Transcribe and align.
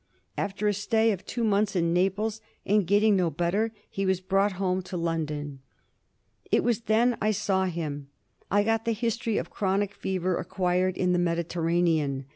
After 0.35 0.67
a 0.67 0.73
stay 0.73 1.11
of 1.11 1.27
two 1.27 1.43
months 1.43 1.75
in 1.75 1.93
Naples, 1.93 2.41
and 2.65 2.87
getting 2.87 3.15
no 3.15 3.29
better, 3.29 3.71
he 3.87 4.03
was 4.03 4.19
brought 4.19 4.53
home 4.53 4.81
to 4.81 4.97
London. 4.97 5.59
It 6.51 6.63
was 6.63 6.81
then 6.81 7.19
I 7.21 7.29
saw 7.29 7.65
him. 7.65 8.07
I 8.49 8.63
got 8.63 8.85
the 8.85 8.93
history 8.93 9.37
of 9.37 9.51
chronic 9.51 9.93
fever 9.93 10.37
acquired 10.37 10.97
in 10.97 11.13
the 11.13 11.19
Mediterranean. 11.19 12.25